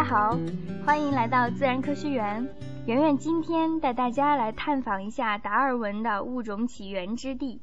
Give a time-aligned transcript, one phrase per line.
[0.00, 0.38] 大家好，
[0.86, 2.48] 欢迎来到自然科学园。
[2.86, 7.60] 圆圆今天带大家来探访一下达尔文的物种起源之地。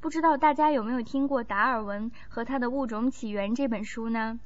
[0.00, 4.40] 不知道大家有没有听过达尔文和他的《物种起源》这本书呢？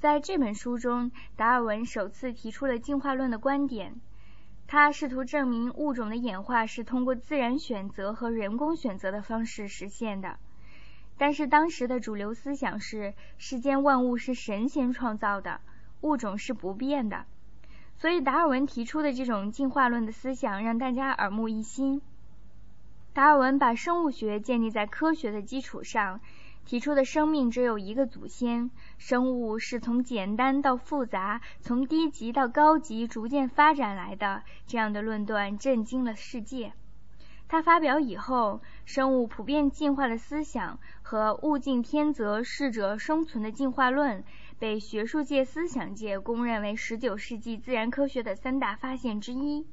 [0.00, 4.00] 在这本书中，达尔文首次提出了进化论的观点。
[4.66, 10.36] 他试图证明物种的演化是通过自然选择和人工选择的方式实现的。
[11.16, 15.60] 但是当时的主流思想是，世间万物是神仙创造的。
[16.00, 17.24] 物种是不变的，
[17.96, 22.00] 所以达尔文提出的这种进化论的思想让大家耳目一新。
[23.12, 26.20] 达尔文把生物学建立在科学的基础上，
[26.64, 36.74] 提出的生命只有一个祖先，生物是从简单到复杂，从低级到高级逐渐发展来的，这样的论断震惊了世界。
[37.48, 44.22] 他发表以后，生物普遍进化的思想和物竞天择、适者生存的进化论。
[44.58, 49.66] 被学术界、思想界公认为十九世纪自然科学的三大发现之一。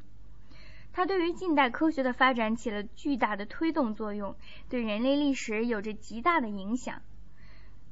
[0.94, 4.36] 它对于近代科学的发展起了巨大的推动作用，
[4.70, 7.02] 对人类历史有着极大的影响。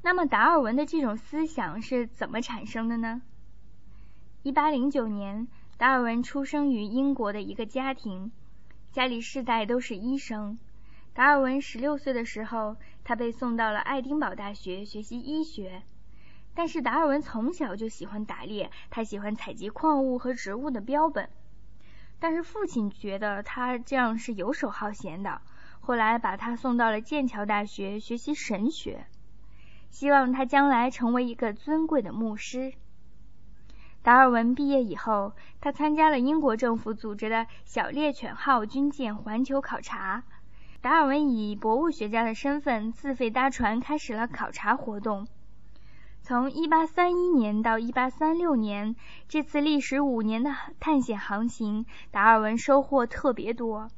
[0.01, 3.21] 那么，达尔文的这种思想是怎么产生的呢
[4.43, 8.31] 一八零九年，达尔文出生于英国的一个家庭，
[8.91, 10.57] 家里世代都是医生。
[11.13, 15.83] 达尔文十六岁的时候，他被送到了爱丁堡大学学习医学。
[16.55, 21.29] 但是达尔文从小就喜欢打猎，他喜欢采集矿物和植物的标本。
[22.19, 25.41] 但是父亲觉得他这样是游手好闲的，
[25.81, 29.07] 后来把他送到了剑桥大学学习神学，
[29.89, 32.73] 希望他将来成为一个尊贵的牧师。
[34.03, 40.23] 达尔文毕业以后，他参加了英国政府组织的小猎犬号军舰环球考察。
[40.81, 45.27] 达尔文以博物学家的身份自费搭船，开始了考察活动。
[46.25, 48.95] 从1831年到1836年，
[49.27, 53.89] 这次历时五年的探险航行，达尔文收获特别多。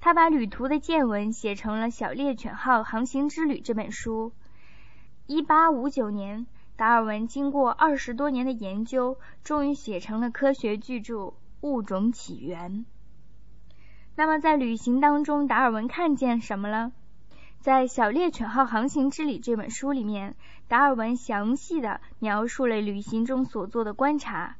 [0.00, 4.32] 他把旅途的见闻写成了《小猎犬号航行之旅》这本书。
[5.28, 11.14] 1859年，达尔文经过二十多年的研究，终于写成了科学巨著
[11.60, 12.72] 《物种起源》。
[14.16, 16.90] 那么，在旅行当中，达尔文看见什么了？
[17.64, 20.34] 在《小猎犬号航行之旅》这本书里面，
[20.68, 24.56] 达尔文详细的描述了旅行中所做的观察。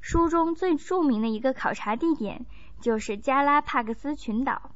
[0.00, 2.46] 书中最著名的一个考察地点
[2.80, 4.70] 就是加拉帕克斯群岛。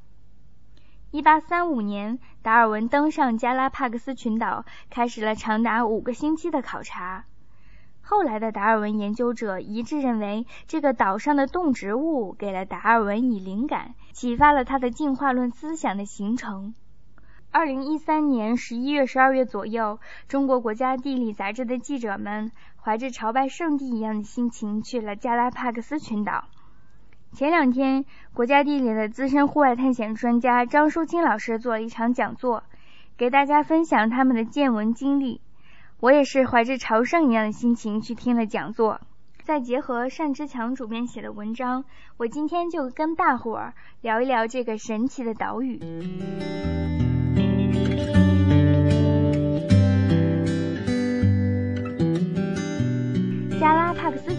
[1.12, 7.24] 一八三五年，达尔文登上加拉帕克斯群岛，开始了长达五个星期的考察。
[8.02, 16.74] 后来的达尔文研究者一致认为，这个岛上的动植物给了达尔文以灵感，启发了他的进化论思想的形成。
[17.52, 26.44] 二零一三年十一月、十二月左右，中国国家地理杂志的记者们怀着朝拜圣地一样的心情去了加拉帕克斯群岛。
[27.34, 32.64] 前两天，国家地理的资深户外探险专家张淑清老师做了一场讲座，
[33.18, 35.42] 给大家分享他们的见闻经历。
[36.00, 39.02] 我也是怀着朝圣一样的心情去听了讲座。
[39.44, 41.84] 再结合单之强主编写的文章，
[42.16, 45.80] 我今天就跟大伙儿聊一聊这个神奇的岛屿。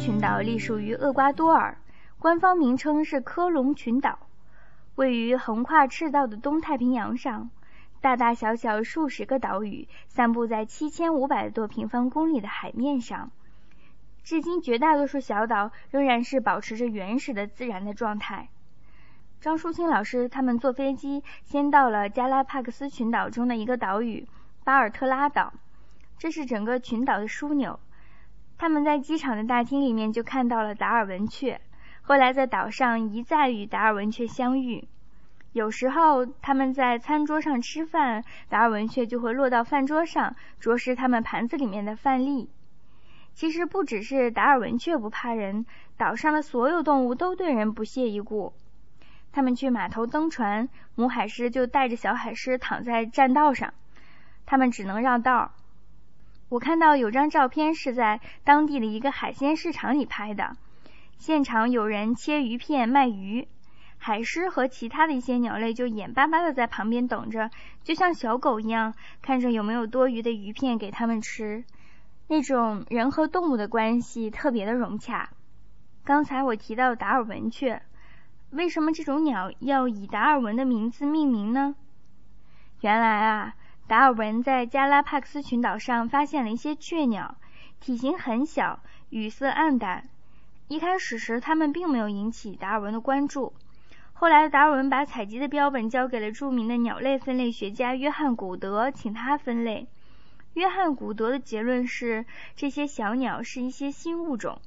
[0.04, 1.78] 群岛隶属于厄瓜多尔，
[2.20, 4.20] 官方名称是科隆群岛，
[4.96, 7.50] 位于横跨赤道的东太平洋上，
[8.02, 13.32] 大大小小数十个岛屿散布在七千五百多平方公里的海面上。
[14.26, 18.50] 至今，绝大多数小岛仍然是保持着原始的自然的状态。
[19.40, 24.28] 张淑清老师他们坐飞机先到了加拉帕克斯群岛中的一个岛屿
[24.66, 25.54] 巴尔特拉岛，
[26.18, 27.80] 这是整个群岛的枢纽。
[28.58, 31.60] 他们在机场的大厅里面就看到了达尔文雀，
[32.02, 34.88] 后来在岛上一再与达尔文雀相遇。
[35.52, 42.50] 有时候他们在餐桌上吃饭，达尔文雀就会落到饭桌上啄食他们盘子里面的饭粒。
[43.36, 45.66] 其实不只是达尔文雀不怕人，
[45.98, 48.54] 岛上的所有动物都对人不屑一顾。
[49.32, 53.74] 他们去码头登船，母海狮就带着小海狮躺在栈道上，
[54.46, 55.52] 他们只能绕道。
[56.54, 60.56] 我看到有张照片是在当地的一个海鲜市场里拍的，
[61.18, 63.48] 现场有人切鱼片卖鱼，
[63.98, 67.50] 海狮和其他的一些鸟类就眼巴巴的在旁边等着，
[67.84, 71.64] 就像小狗一样，看着有没有多余的鱼片给他们吃。
[72.28, 75.32] 那种人和动物的关系特别的融洽。
[76.04, 77.82] 刚才我提到达尔文雀，
[78.52, 81.74] 为什么这种鸟要以达尔文的名字命名呢？
[82.82, 83.56] 原来啊。
[83.86, 87.36] 达尔文在加拉帕克斯群岛上发现了一些雀鸟，
[87.80, 90.10] 体型很小，羽色暗淡。
[90.70, 93.54] 一开始时，它们并没有引起达尔文的关注。
[94.14, 99.88] 后来，达尔文把采集的标本交给了著名的鸟类分类学家约翰·古德，请他分类。
[100.54, 102.26] 约翰·古德的结论是，
[102.56, 104.62] 这些小鸟是一些新物种，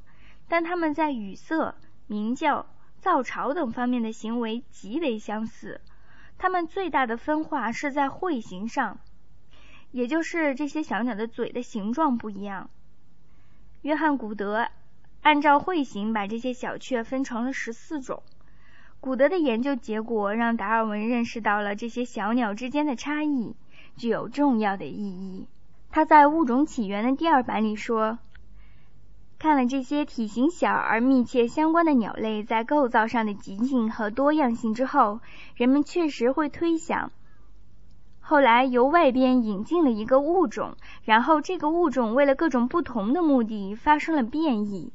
[0.47, 1.75] 但它们在羽色、
[2.07, 2.67] 鸣叫、
[2.99, 5.81] 造巢等方面的行为极为相似。
[6.39, 8.99] 它们最大的分化是在喙形上，
[9.97, 12.69] 也就是这些小鸟的嘴的形状不一样。
[13.81, 14.69] 约翰·古德
[15.23, 18.23] 按照喙形把这些小雀分成了十四种。
[19.01, 23.57] 古德的研究结果让达尔文认识到了这些小鸟之间的差异，
[23.97, 25.47] 具有重要的意义。
[25.91, 28.19] 他在《物种起源》的第二版里说
[29.41, 35.21] ：“看了这些体型小而密切相关的鸟类在构造上的极性和多样性之后，
[35.55, 37.13] 人们确实会推想，
[38.29, 40.75] 后来由外边引进了一个物种，
[41.05, 44.93] 然后这个物种为了各种不同的目的发生了变异。”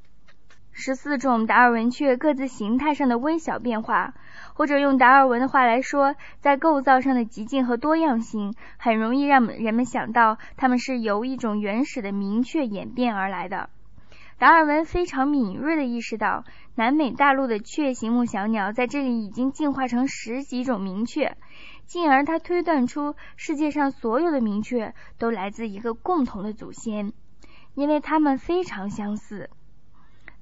[0.74, 4.16] 十四种达尔文雀各自形态上的微小变化，
[4.54, 13.70] 或者用达尔文的话来说，在构造上的极尽和多样性，很容易让人们想到它们是由一种原始的明确演变而来的。
[14.40, 16.44] 达尔文非常敏锐地意识到，
[16.74, 21.38] 南美大陆的雀形目小鸟在这里已经进化成十几种明雀，
[21.92, 27.12] 进而他推断出世界上所有的明雀都来自一个共同的祖先，
[27.74, 29.50] 因为它们非常相似。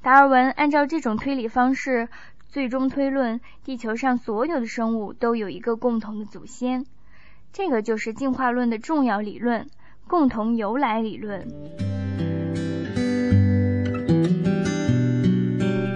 [0.04, 2.08] 达尔文按照这种推理方式，
[2.50, 6.86] 最终推论地球上所有的生物都有一个共同的祖先，
[7.52, 9.68] 这个就是进化论的重要理论——
[10.08, 11.48] 共同由来理论。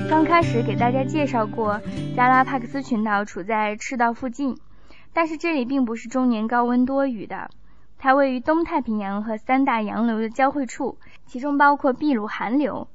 [0.09, 1.79] 刚开始给大家介绍过，
[2.15, 4.57] 加拉帕克斯群岛处在赤道附近，
[5.13, 7.49] 但是这里并不是终年高温多雨的，
[7.99, 12.87] 它位于东太平洋和三大洋流的交汇处，其中包括秘鲁寒流。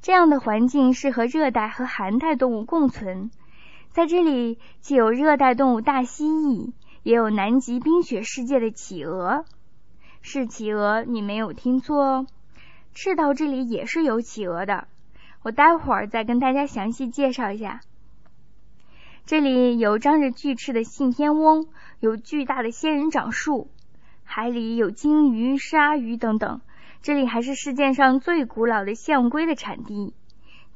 [0.00, 3.30] 这样的环境适合热带和寒带动物共存。
[3.90, 6.72] 在这里，既有热带动物大蜥蜴，
[7.02, 9.44] 也有南极冰雪世界的企鹅。
[10.22, 12.26] 是企鹅，你没有听错哦。
[12.94, 14.88] 赤道这里也是有企鹅的，
[15.42, 17.80] 我待会儿再跟大家详细介绍一下。
[19.28, 21.66] 这里有张着巨翅的信天翁，
[22.00, 23.68] 有巨大的仙人掌树，
[24.24, 26.62] 海里有鲸鱼、鲨鱼等等。
[27.02, 30.14] 这里还是世界上最古老的象龟的产地，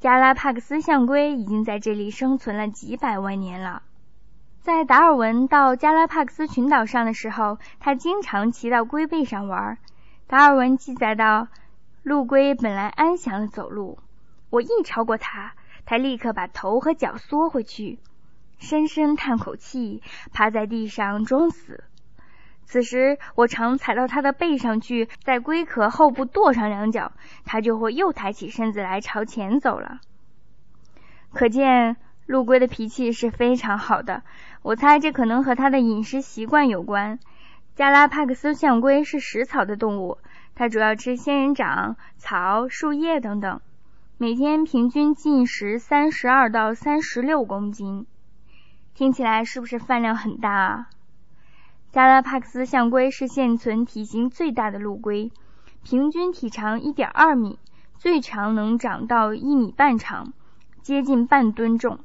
[0.00, 3.82] 加拉帕克斯象龟已经在这里生存了几百万年了。
[4.60, 9.78] 在达尔文到加拉帕克斯群岛上的时候，他经常骑到龟背上玩。
[10.26, 11.48] 达尔文记载道
[12.05, 13.98] ：“陆龟本来安详的走路，
[14.50, 15.55] 我一超过它，
[15.87, 17.98] 它立刻把头和脚缩回去，
[18.62, 21.84] 深深叹口气，趴在地上装死。”
[22.64, 27.12] 此时，我常踩到它的背上去，在龟壳后部跺上两脚，
[27.44, 30.00] 它就会又抬起身子来朝前走了。
[31.34, 34.22] 可见陆龟的脾气是非常好的。
[34.62, 37.18] 我猜这可能和它的饮食习惯有关。
[37.74, 40.18] 加拉帕克斯象龟是食草的动物，
[40.54, 43.60] 它主要吃仙人掌、草、树叶等等，
[44.18, 48.06] 每天平均进食三十二到三十六公斤。
[48.94, 50.90] 听起来是不是饭量很大啊？
[51.92, 55.31] 加拉帕克斯象龟是现存体型最大的陆龟，
[55.82, 57.58] 平均体长一点二米，
[57.98, 60.32] 最长能长到一米半长，
[60.82, 62.00] 接近半吨重。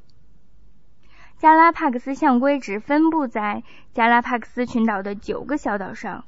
[1.38, 6.24] 加拉帕克斯象龟只分布在加拉帕克斯群岛的九个小岛上。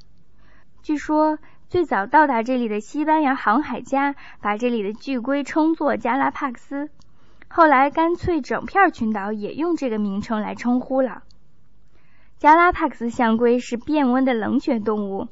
[0.82, 6.90] 据说，最早到达这里的西班牙航海家把这里的巨龟称作加拉帕克斯，
[7.52, 11.25] 后来干脆整片群岛也用这个名称来称呼了。
[12.38, 15.26] 加拉帕克斯象龟是变温的冷血动物，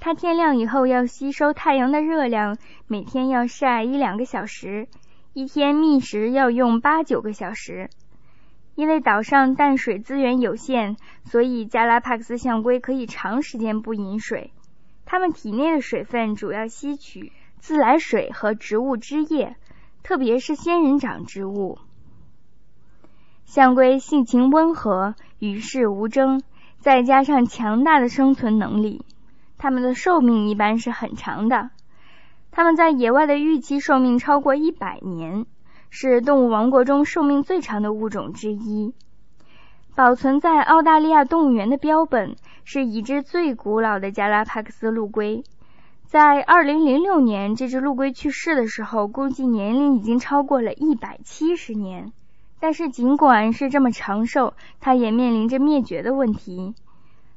[0.00, 2.56] 它天亮以后要吸收太阳的热量，
[2.86, 4.88] 每天要晒一两个小时，
[5.34, 7.90] 一天觅食要用八九个小时。
[8.74, 14.52] 因为岛上淡水资源有限，所以加拉帕克斯象龟可以长时间不饮水。
[15.04, 19.56] 它们体内的水分主要吸取自来水和植物汁液，
[20.08, 21.76] 特别是仙人掌植物。
[23.44, 26.40] 象龟性情温和，与世无争，
[26.78, 29.04] 再加上强大的生存能力，
[29.58, 31.68] 它们的寿命一般是很长的。
[32.50, 35.44] 它们在野外的预期寿命超过一百年，
[35.90, 38.94] 是动物王国中寿命最长的物种之一。
[39.94, 45.44] 保存在澳大利亚动物园的标本是已知最古老的加拉帕克斯陆龟。
[46.08, 52.12] 在二零零六年，这只陆龟去世的时候，估计年龄已经超过了一百七十年。
[52.58, 56.74] 但是尽管是这么长寿，它也面临着灭绝的问题。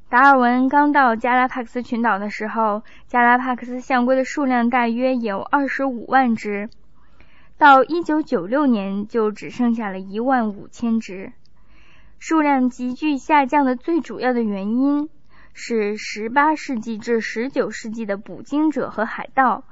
[0.08, 6.70] 达尔文刚到加拉帕克斯群岛的时候，加拉帕克斯象龟的数量大约有二十五万只，
[7.58, 11.34] 到一九九六年就只剩下了一万五千只。
[12.18, 15.10] 数量急剧下降的最主要的原因
[15.54, 19.64] 是十八世纪至十九世纪的捕鲸者和海盗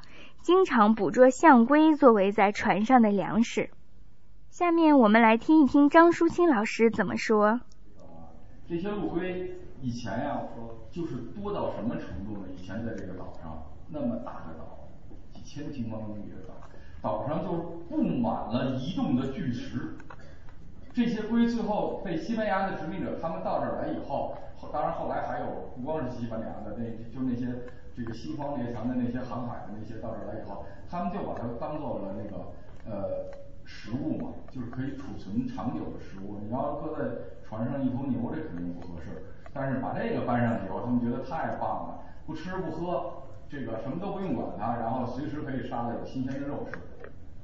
[0.42, 3.70] 经常捕捉象龟作为在船上的粮食。
[4.50, 7.60] 下面我们来听一听张淑清老师怎么说。
[8.68, 10.42] 这些陆龟以前呀，
[10.92, 12.48] 就是多到什么程度呢？
[12.54, 14.88] 以前在这个岛上，那么大的岛，
[15.32, 16.54] 几千平方公里的岛，
[17.00, 17.52] 岛上就
[17.88, 19.96] 布满了移动的巨石。
[20.92, 24.34] 这些龟最后被西班牙的殖民者他们到这儿来以后，
[24.72, 27.46] 当然后来还有不光是西班牙的，那就那些
[27.96, 32.52] 这个西方列强的那些航海的那些到这儿来以后，他们就把它当做了那个
[32.84, 33.30] 呃
[33.64, 36.38] 食物嘛，就是可以储存长久的食物。
[36.42, 37.08] 你要搁在
[37.46, 39.34] 船上一头牛，这肯定不合适。
[39.52, 43.12] 但是把这个搬上去以后，他们觉得太棒了，不吃不喝，
[43.48, 46.78] 这个什么都不用管它，然后随时可以杀了有新鲜的肉吃，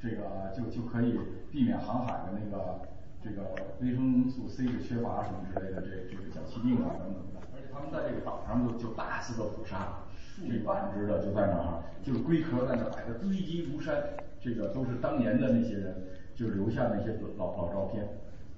[0.00, 1.18] 这个就就可以
[1.50, 2.80] 避免航海的那个
[3.26, 3.42] 这个
[3.82, 7.42] 维生素 C 的缺乏什么之类的，这这个脚气病啊等等的。
[7.50, 13.98] 而且他们在这个岛上就就大肆的捕杀，数万只的就在那儿，就是龟壳在那摆的堆积如山，
[14.40, 16.06] 这个都是当年的那些人
[16.36, 18.06] 就留下那些老老照片。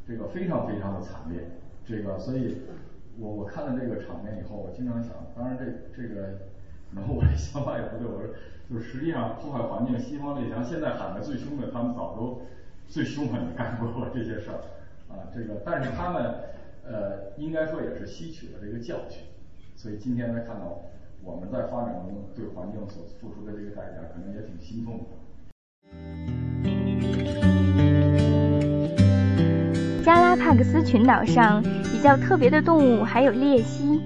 [0.07, 1.51] 这个非常非常的惨烈，
[1.85, 2.63] 这个所以，
[3.19, 6.39] 我我看了这个场面以后，我经常想，当然这这个，
[6.95, 8.35] 然后我的想法也不对，我说，
[8.71, 12.41] 就是实际上破坏环境，西方列强现在喊的最凶的，他们早都
[12.89, 14.59] 最凶狠的干过 这些事儿，
[15.13, 16.35] 啊，这个，但是他们
[16.85, 19.23] 呃，应该说也是吸取了这个教训，
[19.77, 20.81] 所以今天来看到
[21.23, 25.05] 我们在发展中对环境所付出的这个代价，可能也挺心痛的。
[30.03, 34.01] 加拉帕克斯群岛上比较特别的动物还有鬣蜥。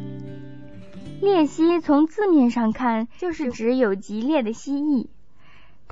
[1.21, 5.07] 鬣蜥从字面上看就是指有极猎的蜥蜴，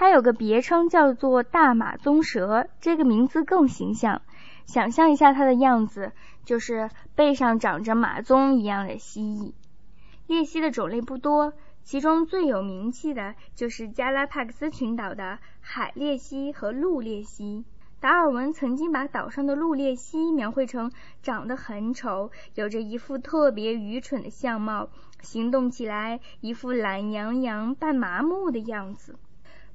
[0.01, 4.23] 它有个别称叫做大马鬃蛇，这个名字更形象。
[4.65, 9.53] 想象一下它的样子，就是背上长着马鬃一样的蜥蜴。
[10.27, 11.53] 鬣蜥的种类不多，
[11.83, 17.67] 其中最有名气的就是加拉帕克斯群岛的海鬣蜥和陆鬣蜥。
[18.01, 20.93] 达尔文曾经把岛上的陆鬣蜥描绘成
[21.23, 24.89] 长得很丑，有着一副特别愚蠢的相貌，
[25.21, 29.17] 行动起来一副懒洋洋、半麻木的样子。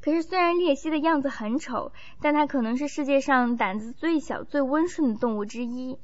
[0.06, 5.98] 可是，虽然鬣蜥的样子很丑，但它可能是世界上胆子最小、最温顺的动物之一。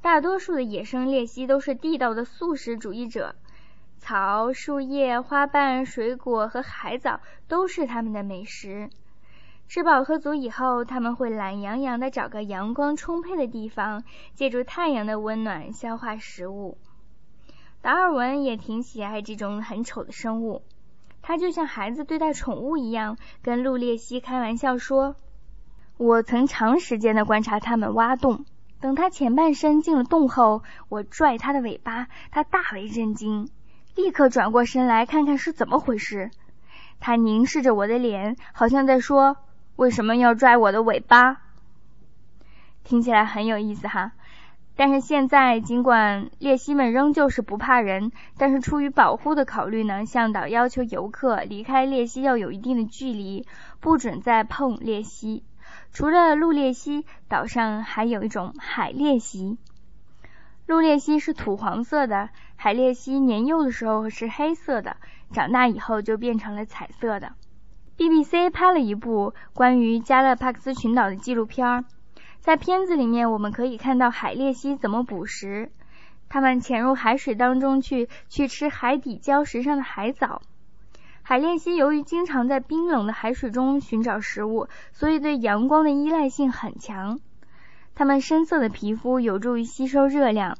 [0.00, 3.36] 大多数的野生鬣蜥都是地道的素食主义者，
[3.98, 8.90] 草、树叶、花瓣、水果和海藻都是它们的美食。
[9.68, 14.02] 吃饱喝足以后，他们会懒洋洋地找个阳光充沛的地方，
[14.34, 16.76] 借助太阳的温暖消化食物。
[17.82, 20.62] 达尔文也挺喜爱这种很丑的生物，
[21.22, 25.16] 他就像孩子对待宠物一样，跟陆列西开玩笑说
[25.96, 28.44] ：“我曾长时间的观察他们挖洞，
[28.80, 33.48] 等他前半身进了洞后，我拽他的尾巴，他大为震惊，
[33.94, 36.30] 立刻转过身来看看是怎么回事。
[37.00, 39.36] 他凝视着我的脸，好像在说。”
[39.76, 41.38] 为什么要拽我的尾巴？
[42.84, 44.12] 听起来很有意思哈。
[44.74, 53.46] 但是现在，尽管鬣蜥们仍旧是不怕人，但是出于保护的考虑呢，向导要求游客离开鬣蜥要有一定的距离，
[53.80, 55.44] 不准再碰鬣蜥。
[55.92, 59.58] 除了陆鬣蜥，岛上还有一种海鬣蜥。
[60.66, 64.96] 陆鬣蜥是土黄色的，海鬣蜥年幼的时候是黑色的，
[65.32, 67.32] 长大以后就变成了彩色的。
[67.98, 71.84] BBC 拍了一部关于加勒帕克斯群岛的纪录片儿，
[72.42, 75.70] 在片子里面我们可以看到海鬣蜥怎么捕食，
[76.28, 80.42] 它们潜入海水当中去去吃海底礁石上的海藻。
[81.22, 87.20] 海鬣蜥由于经常在冰冷的海水中寻找食物，所以对阳光的依赖性很强。
[87.94, 90.58] 它们深色的皮肤有助于吸收热量。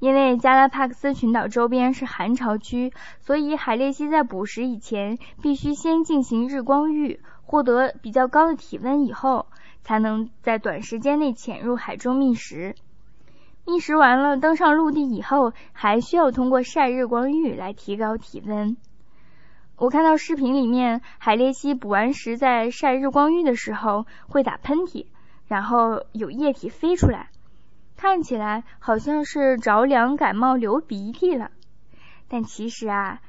[0.00, 9.46] 因为加拉帕克斯群岛周边是寒潮区，所以海鬣蜥在捕食以前必须先进行日光浴，获得比较高的体温以后，
[9.88, 12.74] 才能在短时间内潜入海中觅食。
[13.64, 18.76] 觅食完了，登上陆地以后，还需要通过晒日光浴来提高体温。
[19.78, 25.06] 我看到视频里面，海鬣蜥捕完食在晒日光浴的时候会打喷嚏，
[25.46, 27.30] 然后有液体飞出来。
[27.96, 31.50] 看起来好像是着凉感冒流鼻涕了，
[32.28, 33.22] 但其实啊，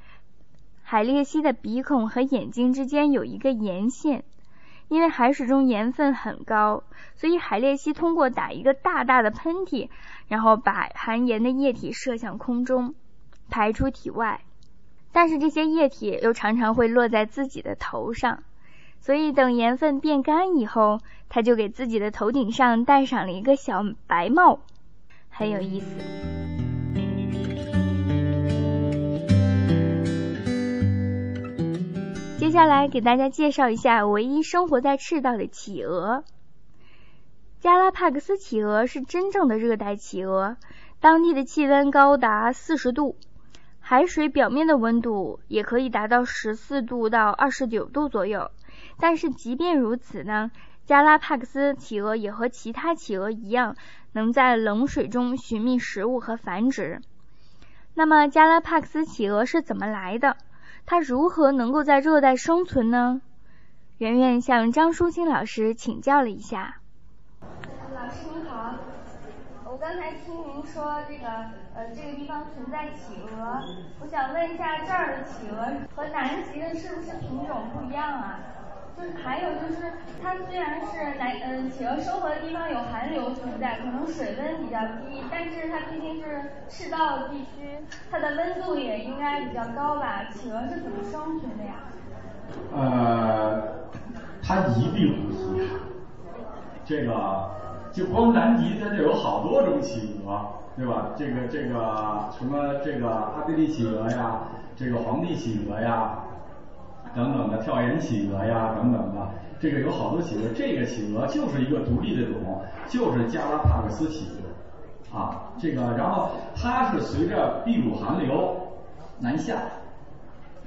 [0.84, 4.26] 海鬣蜥的鼻孔和眼睛之间有一个沿线，
[4.90, 6.84] 因为海水中盐分很高，
[7.16, 9.88] 所以海鬣蜥通过打一个大大的喷嚏，
[10.28, 12.96] 然后把含盐的液体射向空中，
[13.50, 14.42] 排出体外。
[15.12, 18.44] 但是这些液体又常常会落在自己的头上，
[19.00, 24.60] 所以等盐分变干以后，它就给自己的头顶上戴上了一个小白帽，
[25.30, 26.59] 很有意思。
[32.40, 36.24] 接下来给大家介绍一下唯一生活在赤道的企鹅。
[37.60, 40.56] 加拉帕克斯企鹅是真正的热带企鹅，
[41.02, 43.18] 当地的气温高达四十度，
[43.82, 48.52] 海水表面的温度也可以达到十四度到二十九度左右。
[48.98, 50.50] 但是即便如此呢，
[50.86, 53.76] 加拉帕克斯企鹅也和其他企鹅一样，
[54.14, 57.02] 能在冷水中寻觅食物和繁殖。
[57.96, 60.38] 那么加拉帕克斯企鹅是怎么来的？
[60.92, 63.22] 它如何能够在热带生存呢？
[64.00, 66.80] 圆圆向张淑清老师请教了一下。
[67.94, 68.74] 老师您好，
[69.66, 71.28] 我刚才听您说这个
[71.76, 73.62] 呃这个地方存在企鹅，
[74.02, 75.64] 我想问一下这儿的企鹅
[75.96, 78.40] 和南极的是不是品种不一样啊？
[79.24, 87.80] 还有就是，它虽然是南嗯企鹅生活的地方有寒流存在，可能水温比较低，但是它毕竟是赤道地区，
[88.10, 90.26] 它的温度也应该比较高吧？
[90.32, 91.76] 企鹅是怎么生存的呀？
[92.74, 93.90] 呃，
[94.42, 95.80] 它一定不稀罕。
[96.86, 97.52] 这个
[97.92, 101.12] 就光南极它就有好多种企鹅，对吧？
[101.16, 104.42] 这个这个什么这个阿贝利企鹅呀，
[104.76, 106.24] 这个皇帝企鹅呀。
[107.16, 114.28] 等等的跳岩企鹅呀，等等的，这个有好多企鹅，这个企鹅就是一个独立的种，就是加拉帕克斯企
[115.12, 118.56] 鹅，啊，这个然后它是随着秘鲁寒流
[119.20, 119.58] 南下，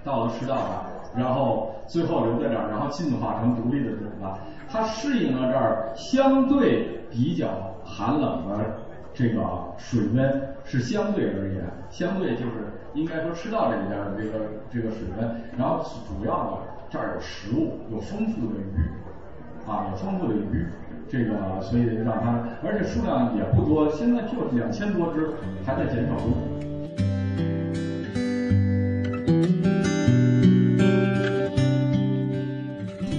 [0.05, 0.85] 到了赤道上，
[1.17, 4.27] 然后最后留在这儿，然后进化成独立的种子，
[4.71, 7.49] 它适应了这儿相对比较
[7.85, 8.57] 寒冷的
[9.15, 12.73] 这个水温，是相对而言，相对就是。
[12.95, 16.59] 应该说，赤道这里边的这个这个水温，然后主要的
[16.91, 18.85] 这儿有食物，有丰富的鱼，
[19.67, 20.67] 啊，有丰富的鱼，
[21.09, 25.31] 这个所以让它，而且数量也不多，现在就两千多只，
[25.65, 26.35] 还在减少中。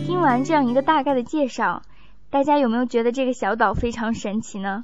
[0.06, 1.82] 听完这样一个大概的介绍，
[2.30, 4.84] 大家有没有觉得这个小岛非常神奇呢？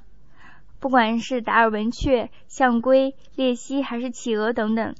[0.79, 4.95] 不管是达尔文雀、象龟、鬣蜥，还是企鹅等等，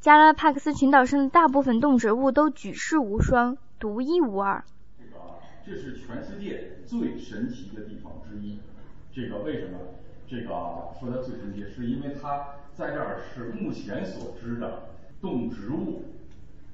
[0.00, 4.64] 加拉帕克斯群岛上的大部分动植物都举世无双、独一无二。
[4.96, 5.20] 这个，
[5.66, 8.58] 这是全世界最神奇的地方之一。
[9.12, 9.78] 这个为什么？
[10.26, 10.48] 这个
[10.98, 16.04] 说它最神奇，是因为它在这儿是目前所知的动植物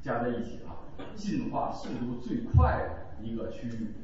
[0.02, 2.78] 加在一起啊，进化速度最快
[3.18, 3.94] 的一个区域。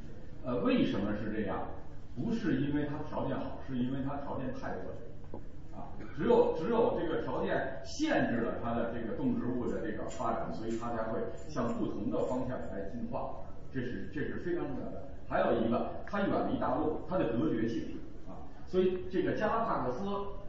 [0.44, 1.68] 呃，为什么是这样？
[2.16, 5.38] 不是因为它条件好，是因为它条件太恶劣，
[5.76, 15.08] 啊，只有只有这个条件限制了它的这个动植物的这个发展，所以它才会向不同的方向来进化，这是这是非常重要的。
[15.28, 20.04] 还有一个，它远离大陆，它的隔绝性，啊，所以这个加拉帕克斯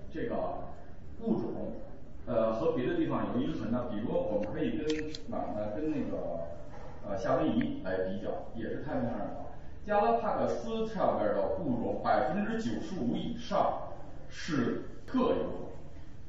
[0.10, 0.36] 这个
[1.22, 1.74] 物种，
[2.28, 4.88] 呃，和别的地方有一个很大，比如我们可以跟
[5.28, 5.72] 哪呢？
[5.76, 6.48] 跟那个
[7.06, 9.47] 呃夏威夷来比较，也是太平洋上岛。
[9.88, 13.84] 加拉帕克斯上边的物种，百分之九十五以上
[14.28, 15.72] 是特有种，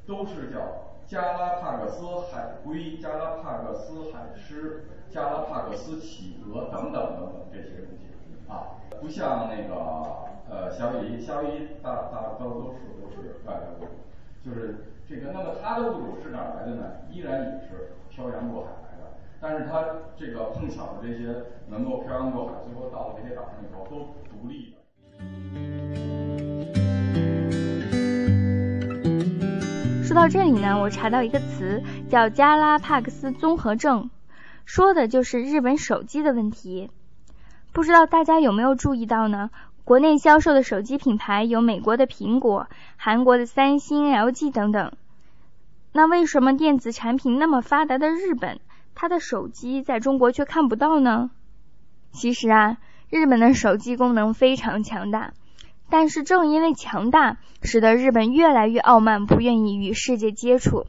[0.07, 0.61] 都是叫
[1.05, 9.75] 加拉帕克斯海龟、加拉帕克斯海狮、加拉帕克斯企鹅等等等等这些东西啊，不像那个
[10.49, 13.89] 呃夏威夷，夏威夷大大多数都是外来物种，
[14.45, 16.85] 就是这个，那么它的物种是哪来的呢？
[17.11, 18.69] 依然也是漂洋过海。
[19.41, 19.85] 但是它
[20.17, 21.33] 这个碰巧的这些
[21.69, 24.77] 能够漂洋过海，最后到了这些岛上以后都独立的。
[30.03, 34.09] 说到这里呢，我查到一个词叫加拉帕克斯综合症，
[34.65, 36.89] 说的就是日本手机的问题。
[37.71, 39.51] 不知道大家有没有注意到呢？
[39.85, 44.91] 国内销售的手机品牌有美国的苹果、韩国的三星、LG 等等。
[45.93, 48.59] 那为什么电子产品那么发达的日本？
[49.01, 51.31] 他的手机在中国却看不到呢。
[52.11, 52.75] 其实啊，
[53.09, 55.31] 日本的手机功能非常强大，
[55.89, 60.85] 但是正因为强大，使得日本越来越傲慢，不愿意与世界接触，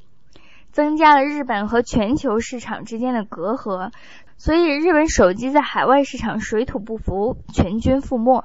[0.73, 3.92] 增加了日本和全球市场之间的隔阂。
[4.37, 8.44] 所以，日本手机在海外市场水土不服，全军覆没。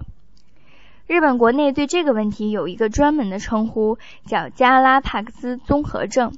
[1.07, 3.97] 日本国内对这个问题有一个专门的称呼，
[4.27, 6.33] 叫加拉帕克斯综合症。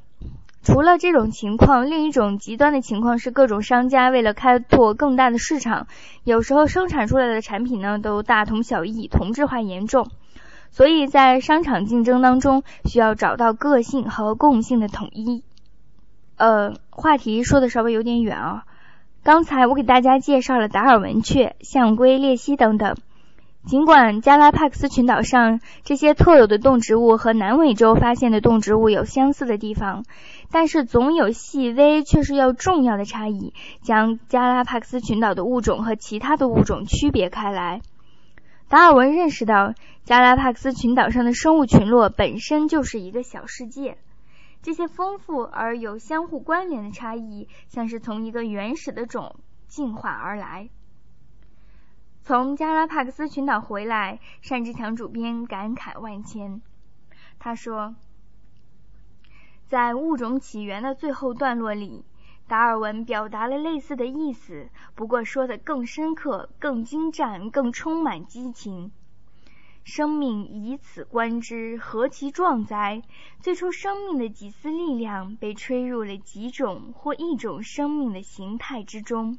[0.67, 5.87] 除了这种情况，另一种极端的情况是，各种商家为了开拓更大的市场，
[6.25, 10.09] 有时候生产出来的产品呢都大同小异，同质化严重。
[10.69, 15.41] 所以在商场竞争当中，需要找到个性和共性的统一。
[16.35, 18.65] 呃，话题说的稍微有点远啊。
[19.23, 22.97] 刚才我给大家介绍了达尔文雀、象龟、鬣蜥等等。
[23.67, 30.05] 尽管加拉帕克斯群岛上这些特有的动植物和南美洲发现的动植物有相似的地方，
[30.49, 37.81] 但是总有细微却是要重要的差异，将加拉帕克斯群岛的物种和其他的物种区别开来。
[38.69, 39.73] 达尔文认识到，
[40.05, 43.97] 加拉帕克斯群岛上的生物群落本身就是一个小世界，
[44.61, 49.35] 这些丰富而有相互关联的差异，像是从一个原始的种
[49.67, 50.69] 进化而来。
[52.27, 56.61] 从加拉帕克斯群岛回来，单志强主编感慨万千。
[57.39, 57.95] 他说，
[59.67, 62.03] 在物种起源的最后段落里，
[62.45, 68.91] 达尔文表达了类似的意思，不过说的更深刻、更精湛、更充满激情。
[69.85, 73.03] 生命以此观之，何其壮哉！
[73.39, 79.37] 最初生命的几丝力量被吹入了几种或一种生命的形态之中。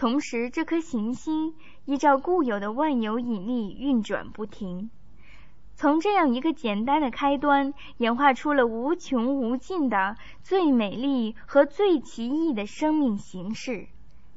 [0.00, 1.52] 同时，这颗行星
[1.84, 4.88] 依照固有的万有引力运转不停。
[5.74, 13.88] 从这样一个简单的开端，演化出了无穷无尽的最美丽和最奇异的生命形式，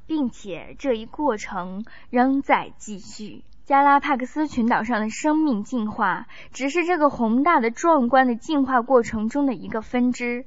[0.05, 3.45] 并且这一过程仍在继续。
[3.63, 10.45] 加拉帕克斯群岛上的生命进化，只是这个宏大的、壮观的进化过程中的一个分支。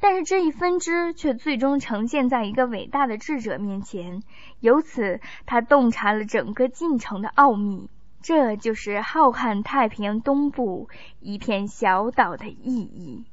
[0.00, 4.22] 但是这一分支却最终呈现在一个伟大的智者面前，
[4.60, 7.90] 由此他洞察了整个进程的奥秘。
[8.20, 10.88] 这就是浩瀚太平洋东部
[11.20, 13.24] 一片小岛的意义。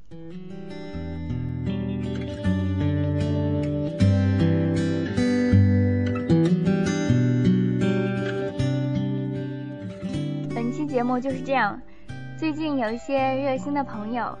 [10.54, 11.80] 本期节目就是这样。
[12.38, 14.38] 最近有一些热心的朋友。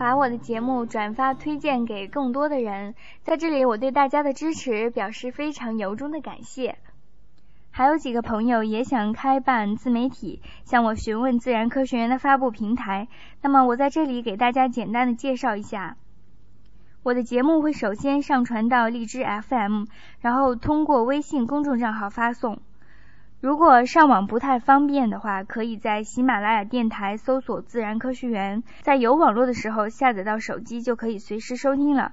[0.00, 6.78] 把我的节目转发推荐给更多的人，在这里我对大家的支持表示非常由衷的感谢。
[7.70, 13.08] 还有几个朋友也想开办自媒体，向我询问自然科学园的发布平台，
[13.42, 15.98] 那么我在这里给大家简单的介绍一下。
[17.02, 19.84] 我的节目会首先上传到荔枝 FM，
[20.22, 22.58] 然后通过微信公众账号发送。
[23.40, 32.12] 如果上网不太方便的话，可以在喜马拉雅电台搜索“自然科学园”，在有网络的时候下载到手机就可以随时收听了。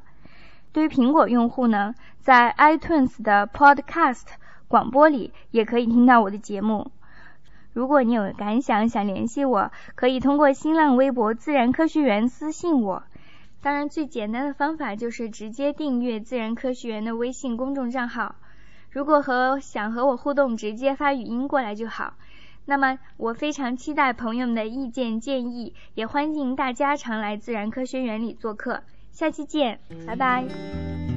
[0.72, 4.24] 对于苹果用户呢，在 iTunes 的 Podcast
[4.70, 6.92] 广播里也可以听到我的节目。
[7.74, 13.04] 如果你有感想想联系我，可以通过新浪微博“自然科学园”私信我。
[13.62, 18.36] 当然，最简单的方法就是直接订阅“自然科学园”的微信公众账号。
[18.98, 22.16] 如果和想和我互动，直接发语音过来就好。
[22.66, 28.82] 那么我非常期待朋友们的意见建议，也欢迎大家常来自然科学园里做客。
[29.12, 31.17] 下期见，拜拜。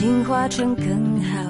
[0.00, 1.49] 进化成更好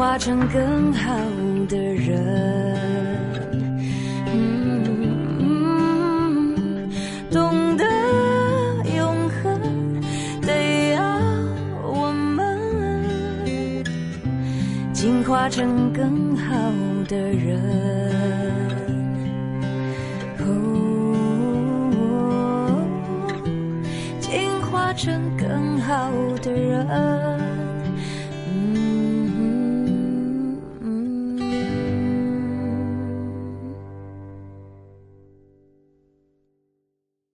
[0.00, 1.14] 化成更好
[1.68, 2.18] 的人。
[4.32, 5.60] 嗯，
[7.30, 7.84] 懂得
[8.96, 9.60] 永恒，
[10.40, 11.02] 得要
[11.84, 12.58] 我们
[14.94, 16.72] 进化成更好
[17.06, 17.60] 的人。
[24.18, 26.10] 进化成更好
[26.42, 27.19] 的人。